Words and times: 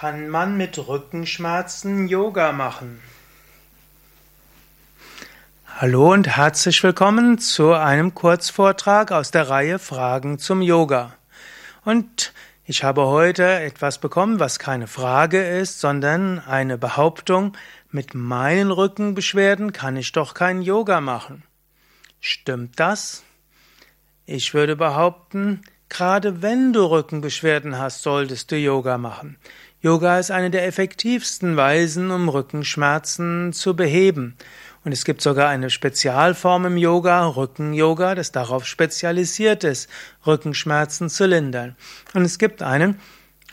kann 0.00 0.28
man 0.28 0.56
mit 0.56 0.78
Rückenschmerzen 0.78 2.06
Yoga 2.06 2.52
machen? 2.52 3.00
Hallo 5.66 6.12
und 6.12 6.28
herzlich 6.28 6.80
willkommen 6.84 7.40
zu 7.40 7.72
einem 7.72 8.14
Kurzvortrag 8.14 9.10
aus 9.10 9.32
der 9.32 9.48
Reihe 9.48 9.80
Fragen 9.80 10.38
zum 10.38 10.62
Yoga. 10.62 11.14
Und 11.84 12.32
ich 12.64 12.84
habe 12.84 13.06
heute 13.06 13.44
etwas 13.44 13.98
bekommen, 13.98 14.38
was 14.38 14.60
keine 14.60 14.86
Frage 14.86 15.44
ist, 15.44 15.80
sondern 15.80 16.38
eine 16.38 16.78
Behauptung, 16.78 17.56
mit 17.90 18.14
meinen 18.14 18.70
Rückenbeschwerden 18.70 19.72
kann 19.72 19.96
ich 19.96 20.12
doch 20.12 20.32
kein 20.32 20.62
Yoga 20.62 21.00
machen. 21.00 21.42
Stimmt 22.20 22.78
das? 22.78 23.24
Ich 24.26 24.54
würde 24.54 24.76
behaupten, 24.76 25.62
Gerade 25.88 26.42
wenn 26.42 26.72
du 26.72 26.84
Rückenbeschwerden 26.84 27.78
hast, 27.78 28.02
solltest 28.02 28.50
du 28.50 28.56
Yoga 28.56 28.98
machen. 28.98 29.36
Yoga 29.80 30.18
ist 30.18 30.30
eine 30.30 30.50
der 30.50 30.66
effektivsten 30.66 31.56
Weisen, 31.56 32.10
um 32.10 32.28
Rückenschmerzen 32.28 33.52
zu 33.52 33.76
beheben. 33.76 34.36
Und 34.84 34.92
es 34.92 35.04
gibt 35.04 35.22
sogar 35.22 35.48
eine 35.48 35.70
Spezialform 35.70 36.66
im 36.66 36.76
Yoga, 36.76 37.26
Rücken-Yoga, 37.26 38.14
das 38.14 38.32
darauf 38.32 38.66
spezialisiert 38.66 39.64
ist, 39.64 39.88
Rückenschmerzen 40.26 41.08
zu 41.08 41.26
lindern. 41.26 41.76
Und 42.12 42.22
es 42.22 42.38
gibt 42.38 42.62
eine 42.62 42.96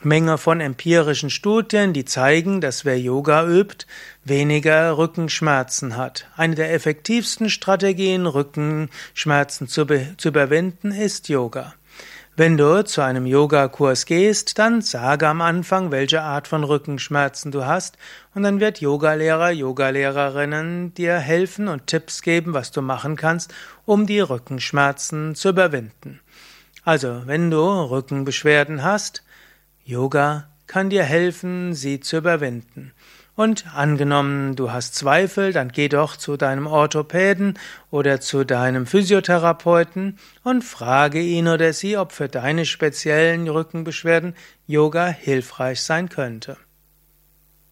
Menge 0.01 0.37
von 0.37 0.61
empirischen 0.61 1.29
Studien, 1.29 1.93
die 1.93 2.05
zeigen, 2.05 2.61
dass 2.61 2.85
wer 2.85 2.99
Yoga 2.99 3.47
übt, 3.47 3.85
weniger 4.23 4.97
Rückenschmerzen 4.97 5.95
hat. 5.95 6.27
Eine 6.35 6.55
der 6.55 6.73
effektivsten 6.73 7.49
Strategien, 7.49 8.27
Rückenschmerzen 8.27 9.67
zu, 9.67 9.85
zu 10.17 10.27
überwinden, 10.27 10.91
ist 10.91 11.29
Yoga. 11.29 11.73
Wenn 12.37 12.57
du 12.57 12.83
zu 12.83 13.01
einem 13.01 13.25
Yogakurs 13.25 14.05
gehst, 14.05 14.59
dann 14.59 14.81
sage 14.81 15.25
am 15.25 15.39
Anfang, 15.39 15.91
welche 15.91 16.21
Art 16.21 16.49
von 16.49 16.65
Rückenschmerzen 16.65 17.49
du 17.49 17.65
hast, 17.65 17.97
und 18.33 18.43
dann 18.43 18.59
wird 18.59 18.81
Yogalehrer, 18.81 19.51
Yogalehrerinnen 19.51 20.93
dir 20.93 21.17
helfen 21.17 21.69
und 21.69 21.87
Tipps 21.87 22.21
geben, 22.21 22.53
was 22.53 22.71
du 22.71 22.81
machen 22.81 23.15
kannst, 23.15 23.53
um 23.85 24.05
die 24.05 24.19
Rückenschmerzen 24.19 25.35
zu 25.35 25.47
überwinden. 25.47 26.19
Also, 26.83 27.21
wenn 27.25 27.51
du 27.51 27.61
Rückenbeschwerden 27.63 28.83
hast, 28.83 29.23
Yoga 29.85 30.49
kann 30.67 30.89
dir 30.89 31.03
helfen, 31.03 31.73
sie 31.73 32.01
zu 32.01 32.17
überwinden. 32.17 32.91
Und 33.35 33.65
angenommen, 33.75 34.55
du 34.55 34.71
hast 34.71 34.95
Zweifel, 34.95 35.51
dann 35.51 35.69
geh 35.69 35.89
doch 35.89 36.15
zu 36.15 36.37
deinem 36.37 36.67
Orthopäden 36.67 37.59
oder 37.91 38.21
zu 38.21 38.45
deinem 38.45 38.85
Physiotherapeuten 38.85 40.17
und 40.43 40.63
frage 40.63 41.19
ihn 41.19 41.49
oder 41.49 41.73
sie, 41.73 41.97
ob 41.97 42.13
für 42.13 42.29
deine 42.29 42.65
speziellen 42.65 43.49
Rückenbeschwerden 43.49 44.35
Yoga 44.67 45.07
hilfreich 45.07 45.81
sein 45.81 46.07
könnte. 46.07 46.55